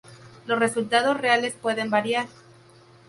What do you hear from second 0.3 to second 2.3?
Los resultados reales pueden variar.